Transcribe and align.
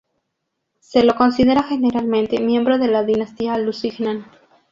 Se 0.79 1.03
lo 1.03 1.13
considera 1.13 1.61
generalmente 1.61 2.39
miembro 2.41 2.79
de 2.79 2.87
la 2.87 3.03
dinastía 3.03 3.55
Lusignan. 3.59 4.25